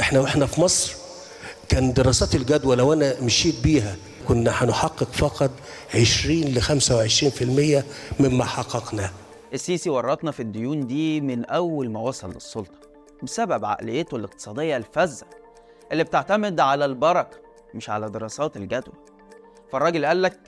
إحنا 0.00 0.20
وإحنا 0.20 0.46
في 0.46 0.60
مصر 0.60 0.94
كان 1.68 1.92
دراسات 1.92 2.34
الجدوى 2.34 2.76
لو 2.76 2.92
أنا 2.92 3.20
مشيت 3.20 3.60
بيها 3.62 3.96
كنا 4.28 4.50
هنحقق 4.64 5.04
فقط 5.12 5.50
20 5.94 6.40
ل 6.40 6.62
25% 6.62 7.84
مما 8.20 8.44
حققناه. 8.44 9.10
السيسي 9.54 9.90
ورطنا 9.90 10.30
في 10.30 10.40
الديون 10.40 10.86
دي 10.86 11.20
من 11.20 11.44
أول 11.44 11.90
ما 11.90 12.00
وصل 12.00 12.32
للسلطة 12.32 12.78
بسبب 13.22 13.64
عقليته 13.64 14.16
الاقتصادية 14.16 14.76
الفذة 14.76 15.26
اللي 15.92 16.04
بتعتمد 16.04 16.60
على 16.60 16.84
البركة 16.84 17.38
مش 17.74 17.90
على 17.90 18.10
دراسات 18.10 18.56
الجدوى. 18.56 18.94
فالراجل 19.72 20.06
قال 20.06 20.22
لك 20.22 20.38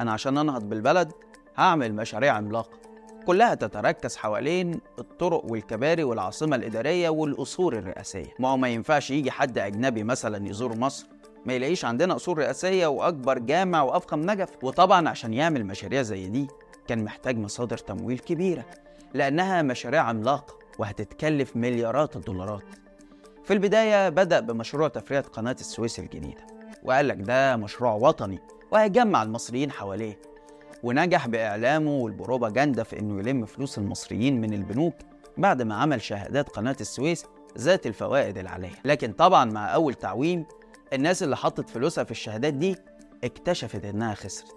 أنا 0.00 0.12
عشان 0.12 0.38
أنهض 0.38 0.68
بالبلد 0.68 1.12
هعمل 1.56 1.94
مشاريع 1.94 2.32
عملاقة 2.34 2.78
كلها 3.26 3.54
تتركز 3.54 4.16
حوالين 4.16 4.80
الطرق 4.98 5.44
والكباري 5.44 6.04
والعاصمة 6.04 6.56
الإدارية 6.56 7.08
والقصور 7.08 7.78
الرئاسية. 7.78 8.34
ما 8.38 8.48
هو 8.48 8.56
ما 8.56 8.68
ينفعش 8.68 9.10
يجي 9.10 9.30
حد 9.30 9.58
أجنبي 9.58 10.02
مثلا 10.02 10.48
يزور 10.48 10.76
مصر 10.76 11.06
ما 11.46 11.52
يلاقيش 11.52 11.84
عندنا 11.84 12.14
قصور 12.14 12.38
رئاسية 12.38 12.86
وأكبر 12.86 13.38
جامع 13.38 13.82
وأفخم 13.82 14.20
نجف. 14.20 14.48
وطبعا 14.62 15.08
عشان 15.08 15.34
يعمل 15.34 15.64
مشاريع 15.66 16.02
زي 16.02 16.28
دي 16.28 16.46
كان 16.88 17.04
محتاج 17.04 17.38
مصادر 17.38 17.78
تمويل 17.78 18.18
كبيرة 18.18 18.64
لأنها 19.14 19.62
مشاريع 19.62 20.02
عملاقة 20.02 20.58
وهتتكلف 20.78 21.56
مليارات 21.56 22.16
الدولارات. 22.16 22.64
في 23.44 23.52
البداية 23.52 24.08
بدأ 24.08 24.40
بمشروع 24.40 24.88
تفريغ 24.88 25.20
قناة 25.20 25.56
السويس 25.60 25.98
الجديدة 25.98 26.46
وقال 26.84 27.08
لك 27.08 27.16
ده 27.20 27.56
مشروع 27.56 27.92
وطني 27.92 28.38
وهيجمع 28.70 29.22
المصريين 29.22 29.70
حواليه. 29.70 30.31
ونجح 30.82 31.26
بإعلامه 31.28 31.90
والبروباجندا 31.90 32.82
في 32.82 32.98
إنه 32.98 33.18
يلم 33.18 33.46
فلوس 33.46 33.78
المصريين 33.78 34.40
من 34.40 34.52
البنوك 34.54 34.94
بعد 35.38 35.62
ما 35.62 35.74
عمل 35.74 36.02
شهادات 36.02 36.48
قناة 36.48 36.76
السويس 36.80 37.24
ذات 37.58 37.86
الفوائد 37.86 38.38
العالية. 38.38 38.74
لكن 38.84 39.12
طبعا 39.12 39.44
مع 39.44 39.74
أول 39.74 39.94
تعويم 39.94 40.46
الناس 40.92 41.22
اللي 41.22 41.36
حطت 41.36 41.70
فلوسها 41.70 42.04
في 42.04 42.10
الشهادات 42.10 42.54
دي 42.54 42.76
اكتشفت 43.24 43.84
إنها 43.84 44.14
خسرت. 44.14 44.56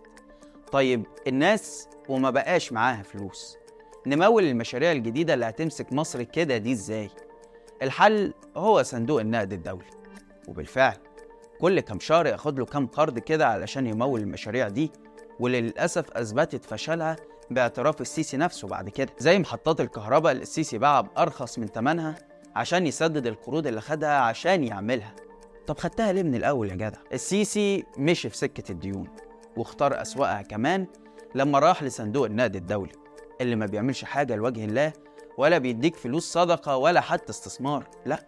طيب 0.71 1.05
الناس 1.27 1.87
وما 2.09 2.29
بقاش 2.29 2.71
معاها 2.71 3.03
فلوس. 3.03 3.57
نمول 4.07 4.43
المشاريع 4.43 4.91
الجديدة 4.91 5.33
اللي 5.33 5.45
هتمسك 5.45 5.93
مصر 5.93 6.23
كده 6.23 6.57
دي 6.57 6.71
إزاي؟ 6.71 7.09
الحل 7.81 8.33
هو 8.57 8.83
صندوق 8.83 9.19
النقد 9.21 9.53
الدولي. 9.53 9.85
وبالفعل 10.47 10.97
كل 11.61 11.79
كام 11.79 11.99
شهر 11.99 12.27
ياخد 12.27 12.59
له 12.59 12.65
كام 12.65 12.87
قرض 12.87 13.19
كده 13.19 13.47
علشان 13.47 13.87
يمول 13.87 14.21
المشاريع 14.21 14.67
دي 14.67 14.91
واللي 15.39 15.61
للأسف 15.61 16.11
أثبتت 16.11 16.65
فشلها 16.65 17.15
باعتراف 17.51 18.01
السيسي 18.01 18.37
نفسه 18.37 18.67
بعد 18.67 18.89
كده. 18.89 19.09
زي 19.19 19.39
محطات 19.39 19.81
الكهرباء 19.81 20.31
اللي 20.31 20.43
السيسي 20.43 20.77
باعها 20.77 21.01
بأرخص 21.01 21.59
من 21.59 21.71
تمنها 21.71 22.15
عشان 22.55 22.87
يسدد 22.87 23.27
القروض 23.27 23.67
اللي 23.67 23.81
خدها 23.81 24.19
عشان 24.19 24.63
يعملها. 24.63 25.15
طب 25.67 25.77
خدتها 25.79 26.11
ليه 26.13 26.23
من 26.23 26.35
الأول 26.35 26.69
يا 26.69 26.75
جدع؟ 26.75 26.97
السيسي 27.13 27.83
مشي 27.97 28.29
في 28.29 28.37
سكة 28.37 28.71
الديون 28.71 29.07
واختار 29.57 30.01
أسوأها 30.01 30.41
كمان 30.41 30.87
لما 31.35 31.59
راح 31.59 31.83
لصندوق 31.83 32.25
النقد 32.25 32.55
الدولي 32.55 32.91
اللي 33.41 33.55
ما 33.55 33.65
بيعملش 33.65 34.03
حاجة 34.03 34.35
لوجه 34.35 34.65
الله 34.65 34.93
ولا 35.37 35.57
بيديك 35.57 35.95
فلوس 35.95 36.31
صدقة 36.33 36.77
ولا 36.77 37.01
حتى 37.01 37.29
استثمار 37.29 37.87
لا. 38.05 38.27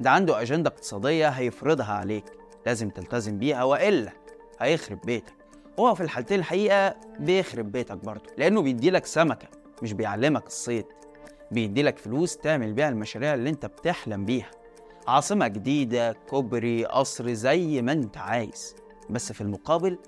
ده 0.00 0.10
عنده 0.10 0.40
أجندة 0.42 0.70
اقتصادية 0.70 1.28
هيفرضها 1.28 1.92
عليك 1.92 2.24
لازم 2.66 2.90
تلتزم 2.90 3.38
بيها 3.38 3.64
وإلا 3.64 4.12
هيخرب 4.60 5.00
بيتك. 5.00 5.32
هو 5.78 5.94
في 5.94 6.00
الحالتين 6.02 6.38
الحقيقة 6.38 6.94
بيخرب 7.18 7.72
بيتك 7.72 7.96
برضه 7.96 8.24
لأنه 8.38 8.62
بيديلك 8.62 9.06
سمكة 9.06 9.48
مش 9.82 9.92
بيعلمك 9.92 10.46
الصيد. 10.46 10.84
بيديلك 11.50 11.98
فلوس 11.98 12.36
تعمل 12.36 12.72
بيها 12.72 12.88
المشاريع 12.88 13.34
اللي 13.34 13.50
أنت 13.50 13.66
بتحلم 13.66 14.24
بيها. 14.24 14.50
عاصمة 15.08 15.48
جديدة 15.48 16.12
كوبري 16.12 16.84
قصر 16.84 17.32
زي 17.32 17.82
ما 17.82 17.92
أنت 17.92 18.16
عايز. 18.16 18.74
بس 19.10 19.32
في 19.32 19.40
المقابل 19.40 19.98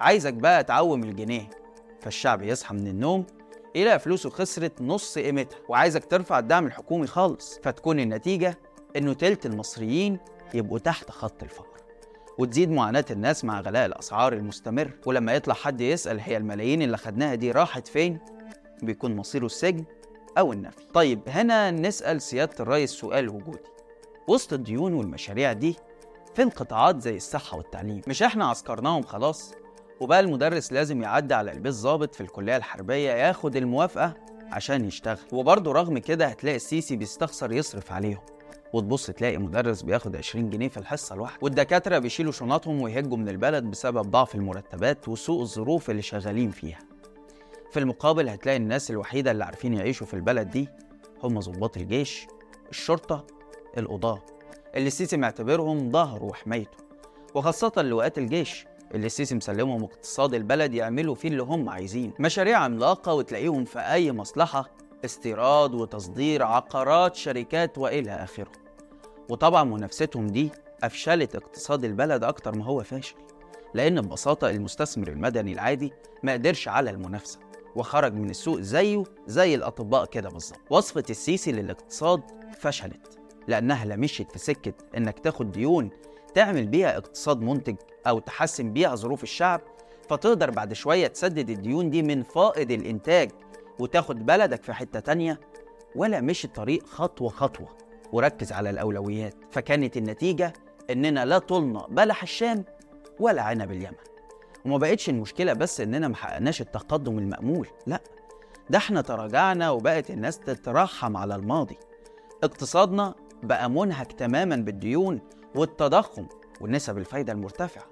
عايزك 0.00 0.34
بقى 0.34 0.64
تعوم 0.64 1.04
الجنيه. 1.04 1.50
فالشعب 2.00 2.42
يصحى 2.42 2.74
من 2.74 2.86
النوم 2.86 3.26
يلاقي 3.74 3.98
فلوسه 3.98 4.30
خسرت 4.30 4.82
نص 4.82 5.18
قيمتها 5.18 5.58
وعايزك 5.68 6.04
ترفع 6.04 6.38
الدعم 6.38 6.66
الحكومي 6.66 7.06
خالص. 7.06 7.58
فتكون 7.62 8.00
النتيجة 8.00 8.58
إنه 8.96 9.12
تلت 9.12 9.46
المصريين 9.46 10.18
يبقوا 10.54 10.78
تحت 10.78 11.10
خط 11.10 11.42
الفقر. 11.42 11.77
وتزيد 12.38 12.70
معاناة 12.70 13.04
الناس 13.10 13.44
مع 13.44 13.60
غلاء 13.60 13.86
الأسعار 13.86 14.32
المستمر. 14.32 14.90
ولما 15.06 15.34
يطلع 15.34 15.54
حد 15.54 15.80
يسأل 15.80 16.20
هي 16.20 16.36
الملايين 16.36 16.82
اللي 16.82 16.96
خدناها 16.96 17.34
دي 17.34 17.52
راحت 17.52 17.88
فين 17.88 18.18
بيكون 18.82 19.16
مصيره 19.16 19.46
السجن 19.46 19.84
أو 20.38 20.52
النفي. 20.52 20.84
طيب 20.94 21.20
هنا 21.28 21.70
نسأل 21.70 22.22
سيادة 22.22 22.54
الرئيس 22.60 22.90
سؤال 22.90 23.28
وجودي. 23.28 23.58
وسط 24.28 24.52
الديون 24.52 24.92
والمشاريع 24.94 25.52
دي 25.52 25.76
فين 26.34 26.48
قطاعات 26.48 27.02
زي 27.02 27.16
الصحة 27.16 27.56
والتعليم. 27.56 28.00
مش 28.08 28.22
إحنا 28.22 28.46
عسكرناهم 28.46 29.02
خلاص؟ 29.02 29.54
وبقى 30.00 30.20
المدرس 30.20 30.72
لازم 30.72 31.02
يعدي 31.02 31.34
على 31.34 31.52
البيت 31.52 31.72
ظابط 31.72 32.14
في 32.14 32.20
الكلية 32.20 32.56
الحربية 32.56 33.10
ياخد 33.10 33.56
الموافقة 33.56 34.14
عشان 34.52 34.84
يشتغل. 34.84 35.18
وبرضه 35.32 35.72
رغم 35.72 35.98
كده 35.98 36.26
هتلاقي 36.26 36.56
السيسي 36.56 36.96
بيستخسر 36.96 37.52
يصرف 37.52 37.92
عليهم. 37.92 38.20
وتبص 38.72 39.06
تلاقي 39.06 39.38
مدرس 39.38 39.82
بياخد 39.82 40.16
20 40.16 40.50
جنيه 40.50 40.68
في 40.68 40.76
الحصة 40.76 41.14
الواحدة 41.14 41.38
والدكاترة 41.42 41.98
بيشيلوا 41.98 42.32
شنطهم 42.32 42.80
ويهجوا 42.80 43.16
من 43.16 43.28
البلد 43.28 43.64
بسبب 43.64 44.10
ضعف 44.10 44.34
المرتبات 44.34 45.08
وسوء 45.08 45.42
الظروف 45.42 45.90
اللي 45.90 46.02
شغالين 46.02 46.50
فيها. 46.50 46.78
في 47.70 47.78
المقابل 47.78 48.28
هتلاقي 48.28 48.56
الناس 48.56 48.90
الوحيدة 48.90 49.30
اللي 49.30 49.44
عارفين 49.44 49.74
يعيشوا 49.74 50.06
في 50.06 50.14
البلد 50.14 50.50
دي 50.50 50.68
هم 51.22 51.38
ضباط 51.40 51.76
الجيش 51.76 52.26
الشرطة 52.70 53.26
القضاة 53.78 54.22
اللي 54.76 54.86
السيسي 54.86 55.16
معتبرهم 55.16 55.92
ظهره 55.92 56.24
وحمايته. 56.24 56.76
وخاصة 57.34 57.72
لواءات 57.76 58.18
الجيش 58.18 58.66
اللي 58.94 59.06
السيسي 59.06 59.34
مسلمهم 59.34 59.84
اقتصاد 59.84 60.34
البلد 60.34 60.74
يعملوا 60.74 61.14
فيه 61.14 61.28
اللي 61.28 61.42
هم 61.42 61.68
عايزين 61.68 62.12
مشاريع 62.20 62.58
عملاقة 62.58 63.14
وتلاقيهم 63.14 63.64
في 63.64 63.78
أي 63.78 64.12
مصلحة 64.12 64.70
استيراد 65.04 65.74
وتصدير 65.74 66.42
عقارات 66.42 67.16
شركات 67.16 67.78
وإلى 67.78 68.10
آخره. 68.10 68.52
وطبعا 69.30 69.64
منافستهم 69.64 70.26
دي 70.26 70.50
أفشلت 70.82 71.36
اقتصاد 71.36 71.84
البلد 71.84 72.24
أكتر 72.24 72.56
ما 72.56 72.64
هو 72.64 72.82
فاشل 72.82 73.14
لأن 73.74 74.00
ببساطة 74.00 74.50
المستثمر 74.50 75.08
المدني 75.08 75.52
العادي 75.52 75.92
ما 76.22 76.32
قدرش 76.32 76.68
على 76.68 76.90
المنافسة 76.90 77.38
وخرج 77.76 78.14
من 78.14 78.30
السوق 78.30 78.60
زيه 78.60 79.04
زي 79.26 79.54
الأطباء 79.54 80.04
كده 80.04 80.28
بالظبط. 80.28 80.58
وصفة 80.70 81.04
السيسي 81.10 81.52
للاقتصاد 81.52 82.22
فشلت 82.58 83.18
لأنها 83.48 83.84
لا 83.84 83.96
مشيت 83.96 84.32
في 84.32 84.38
سكة 84.38 84.72
إنك 84.96 85.18
تاخد 85.18 85.52
ديون 85.52 85.90
تعمل 86.34 86.66
بيها 86.66 86.96
اقتصاد 86.96 87.40
منتج 87.40 87.76
أو 88.06 88.18
تحسن 88.18 88.72
بيها 88.72 88.94
ظروف 88.94 89.22
الشعب 89.22 89.60
فتقدر 90.08 90.50
بعد 90.50 90.72
شوية 90.72 91.06
تسدد 91.06 91.50
الديون 91.50 91.90
دي 91.90 92.02
من 92.02 92.22
فائض 92.22 92.70
الإنتاج 92.70 93.30
وتاخد 93.78 94.26
بلدك 94.26 94.62
في 94.62 94.72
حتة 94.72 95.00
تانية 95.00 95.40
ولا 95.96 96.20
مشي 96.20 96.46
الطريق 96.46 96.86
خطوة 96.86 97.28
خطوة. 97.28 97.68
وركز 98.12 98.52
على 98.52 98.70
الأولويات. 98.70 99.34
فكانت 99.50 99.96
النتيجة 99.96 100.52
إننا 100.90 101.24
لا 101.24 101.38
طلنا 101.38 101.86
بلح 101.86 102.22
الشام 102.22 102.64
ولا 103.20 103.42
عنب 103.42 103.70
اليمن. 103.72 103.96
وما 104.64 104.78
بقتش 104.78 105.08
المشكلة 105.08 105.52
بس 105.52 105.80
إننا 105.80 106.08
محققناش 106.08 106.60
التقدم 106.60 107.18
المأمول 107.18 107.68
لا. 107.86 108.00
ده 108.70 108.78
إحنا 108.78 109.00
تراجعنا 109.00 109.70
وبقت 109.70 110.10
الناس 110.10 110.38
تترحم 110.38 111.16
على 111.16 111.34
الماضي. 111.34 111.76
اقتصادنا 112.44 113.14
بقى 113.42 113.70
منهك 113.70 114.12
تماما 114.12 114.56
بالديون 114.56 115.20
والتضخم 115.54 116.26
ونسب 116.60 116.98
الفايدة 116.98 117.32
المرتفعة. 117.32 117.84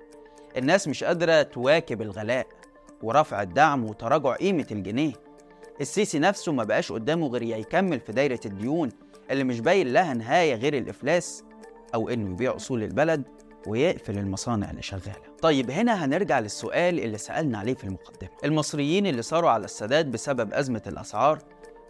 الناس 0.56 0.88
مش 0.88 1.04
قادرة 1.04 1.42
تواكب 1.42 2.02
الغلاء 2.02 2.46
ورفع 3.02 3.42
الدعم 3.42 3.84
وتراجع 3.84 4.34
قيمة 4.36 4.66
الجنيه. 4.70 5.12
السيسي 5.80 6.18
نفسه 6.18 6.52
ما 6.52 6.64
بقاش 6.64 6.92
قدامه 6.92 7.28
غير 7.28 7.42
يا 7.42 7.56
يكمل 7.56 8.00
في 8.00 8.12
دايرة 8.12 8.40
الديون 8.46 8.88
اللي 9.30 9.44
مش 9.44 9.60
باين 9.60 9.92
لها 9.92 10.14
نهاية 10.14 10.54
غير 10.54 10.78
الإفلاس 10.78 11.44
أو 11.94 12.08
إنه 12.08 12.30
يبيع 12.30 12.56
أصول 12.56 12.82
البلد 12.82 13.22
ويقفل 13.66 14.18
المصانع 14.18 14.70
اللي 14.70 14.82
شغالة. 14.82 15.22
طيب 15.42 15.70
هنا 15.70 16.04
هنرجع 16.04 16.38
للسؤال 16.38 17.00
اللي 17.00 17.18
سألنا 17.18 17.58
عليه 17.58 17.74
في 17.74 17.84
المقدمة. 17.84 18.30
المصريين 18.44 19.06
اللي 19.06 19.22
صاروا 19.22 19.50
على 19.50 19.64
السداد 19.64 20.10
بسبب 20.10 20.52
أزمة 20.52 20.82
الأسعار 20.86 21.38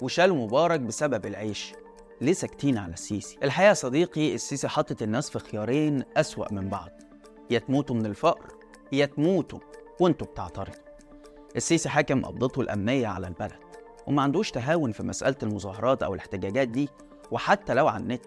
وشالوا 0.03 0.37
مبارك 0.37 0.81
بسبب 0.81 1.27
العيش 1.27 1.73
ليه 2.21 2.33
ساكتين 2.33 2.79
على 2.79 2.93
السيسي؟ 2.93 3.39
الحقيقة 3.43 3.73
صديقي 3.73 4.35
السيسي 4.35 4.69
حاطط 4.69 5.03
الناس 5.03 5.31
في 5.31 5.39
خيارين 5.39 6.03
أسوأ 6.17 6.53
من 6.53 6.69
بعض. 6.69 6.91
يا 7.51 7.59
تموتوا 7.59 7.97
من 7.97 8.07
الفقر 8.07 8.53
يا 8.93 9.07
تموتوا 9.07 9.59
وأنتوا 10.01 10.27
بتعترضوا. 10.27 10.75
السيسي 11.57 11.89
حاكم 11.89 12.25
قبضته 12.25 12.61
الأمنية 12.61 13.07
على 13.07 13.27
البلد. 13.27 13.66
وما 14.07 14.23
عندوش 14.23 14.51
تهاون 14.51 14.93
في 14.93 15.03
مسألة 15.03 15.37
المظاهرات 15.43 16.03
أو 16.03 16.15
الاحتجاجات 16.15 16.69
دي 16.69 16.89
وحتى 17.31 17.75
لو 17.75 17.89
على 17.89 18.03
النت 18.03 18.27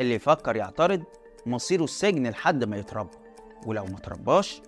اللي 0.00 0.14
يفكر 0.14 0.56
يعترض 0.56 1.02
مصيره 1.46 1.84
السجن 1.84 2.26
لحد 2.26 2.64
ما 2.64 2.76
يتربى. 2.76 3.16
ولو 3.66 3.84
ما 3.84 3.98
ترباش 3.98 4.62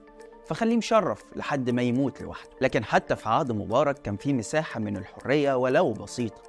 فخليه 0.47 0.77
مشرف 0.77 1.25
لحد 1.37 1.71
ما 1.71 1.83
يموت 1.83 2.23
لوحده. 2.23 2.51
لكن 2.61 2.85
حتى 2.85 3.17
في 3.17 3.29
عهد 3.29 3.53
مبارك 3.53 3.99
كان 3.99 4.17
في 4.17 4.33
مساحة 4.33 4.81
من 4.81 4.97
الحرية 4.97 5.57
ولو 5.57 5.93
بسيطة 5.93 6.43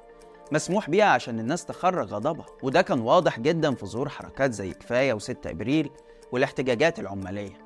مسموح 0.52 0.90
بيها 0.90 1.04
عشان 1.04 1.40
الناس 1.40 1.64
تخرج 1.64 2.12
غضبها. 2.12 2.46
وده 2.62 2.82
كان 2.82 3.00
واضح 3.00 3.40
جدا 3.40 3.74
في 3.74 3.86
ظهور 3.86 4.08
حركات 4.08 4.52
زي 4.52 4.70
كفاية 4.72 5.18
و6 5.18 5.34
إبريل 5.46 5.90
والاحتجاجات 6.32 6.98
العمالية. 6.98 7.64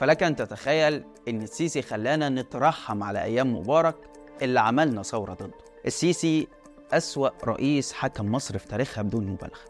فلك 0.00 0.22
أن 0.22 0.36
تتخيل 0.36 1.04
إن 1.28 1.42
السيسي 1.42 1.82
خلانا 1.82 2.28
نترحم 2.28 3.02
على 3.02 3.22
أيام 3.22 3.56
مبارك 3.56 3.96
اللي 4.42 4.60
عملنا 4.60 5.02
ثورة 5.02 5.34
ضده. 5.34 5.54
السيسي 5.86 6.48
أسوأ 6.92 7.28
رئيس 7.44 7.92
حكم 7.92 8.32
مصر 8.32 8.58
في 8.58 8.68
تاريخها 8.68 9.02
بدون 9.02 9.26
مبالغة 9.26 9.60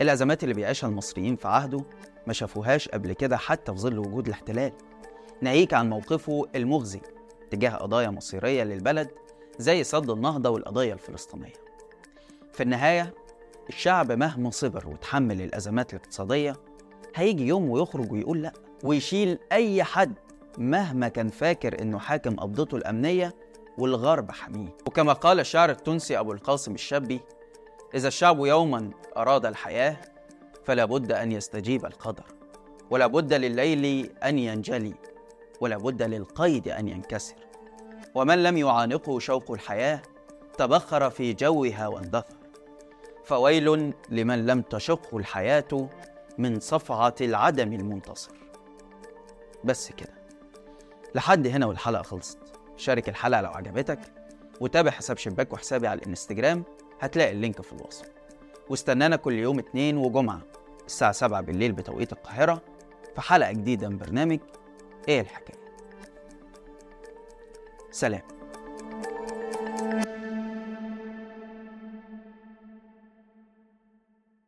الأزمات 0.00 0.42
اللي 0.42 0.54
بيعيشها 0.54 0.88
المصريين 0.88 1.36
في 1.36 1.48
عهده 1.48 1.84
ما 2.26 2.32
شافوهاش 2.32 2.88
قبل 2.88 3.12
كده 3.12 3.36
حتى 3.36 3.72
في 3.72 3.78
ظل 3.78 3.98
وجود 3.98 4.26
الاحتلال. 4.26 4.72
ناهيك 5.42 5.74
عن 5.74 5.90
موقفه 5.90 6.46
المخزي 6.54 7.00
تجاه 7.50 7.70
قضايا 7.70 8.10
مصيرية 8.10 8.62
للبلد 8.64 9.08
زي 9.58 9.84
سد 9.84 10.10
النهضة 10.10 10.50
والقضية 10.50 10.92
الفلسطينية. 10.92 11.52
في 12.52 12.62
النهاية 12.62 13.14
الشعب 13.68 14.12
مهما 14.12 14.50
صبر 14.50 14.88
وتحمل 14.88 15.42
الأزمات 15.42 15.94
الاقتصادية 15.94 16.56
هيجي 17.14 17.46
يوم 17.46 17.70
ويخرج 17.70 18.12
ويقول 18.12 18.42
لأ 18.42 18.52
ويشيل 18.84 19.38
أي 19.52 19.84
حد 19.84 20.14
مهما 20.58 21.08
كان 21.08 21.28
فاكر 21.28 21.82
إنه 21.82 21.98
حاكم 21.98 22.36
قبضته 22.36 22.76
الأمنية 22.76 23.34
والغرب 23.78 24.30
حميه 24.30 24.76
وكما 24.86 25.12
قال 25.12 25.40
الشاعر 25.40 25.70
التونسي 25.70 26.18
أبو 26.18 26.32
القاسم 26.32 26.74
الشابي 26.74 27.20
إذا 27.94 28.08
الشعب 28.08 28.46
يوما 28.46 28.90
أراد 29.16 29.46
الحياة 29.46 29.96
فلا 30.64 30.84
بد 30.84 31.12
أن 31.12 31.32
يستجيب 31.32 31.86
القدر. 31.86 32.24
ولا 32.90 33.06
بد 33.06 33.34
لليل 33.34 34.12
أن 34.24 34.38
ينجلي 34.38 34.94
ولا 35.60 35.76
بد 35.76 36.02
للقيد 36.02 36.68
أن 36.68 36.88
ينكسر. 36.88 37.34
ومن 38.14 38.42
لم 38.42 38.56
يعانقه 38.56 39.18
شوق 39.18 39.50
الحياة 39.50 40.02
تبخر 40.58 41.10
في 41.10 41.32
جوها 41.32 41.88
واندثر. 41.88 42.36
فويل 43.24 43.94
لمن 44.08 44.46
لم 44.46 44.62
تشقه 44.62 45.16
الحياة 45.16 45.88
من 46.38 46.60
صفعة 46.60 47.14
العدم 47.20 47.72
المنتصر. 47.72 48.32
بس 49.64 49.92
كده. 49.92 50.14
لحد 51.14 51.46
هنا 51.46 51.66
والحلقة 51.66 52.02
خلصت. 52.02 52.38
شارك 52.76 53.08
الحلقة 53.08 53.40
لو 53.40 53.50
عجبتك 53.50 53.98
وتابع 54.60 54.90
حساب 54.90 55.16
شباك 55.18 55.52
وحسابي 55.52 55.86
على 55.86 55.98
الانستجرام 56.00 56.64
هتلاقي 57.00 57.32
اللينك 57.32 57.60
في 57.62 57.72
الوصف. 57.72 58.06
واستنانا 58.70 59.16
كل 59.16 59.32
يوم 59.32 59.58
اتنين 59.58 59.96
وجمعة 59.96 60.40
الساعة 60.86 61.12
7 61.12 61.40
بالليل 61.40 61.72
بتوقيت 61.72 62.12
القاهرة 62.12 62.62
في 63.14 63.20
حلقة 63.20 63.52
جديدة 63.52 63.88
من 63.88 63.98
برنامج 63.98 64.38
إيه 65.08 65.20
الحكاية. 65.20 65.58
سلام. 67.90 68.35